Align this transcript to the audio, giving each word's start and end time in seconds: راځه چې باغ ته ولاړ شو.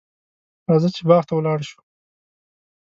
راځه 0.69 0.89
چې 0.95 1.01
باغ 1.09 1.23
ته 1.27 1.33
ولاړ 1.35 1.59
شو. 1.69 1.79